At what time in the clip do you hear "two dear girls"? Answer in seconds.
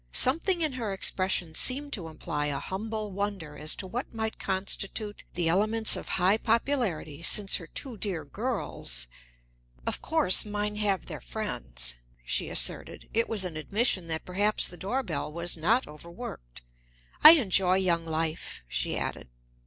7.67-9.05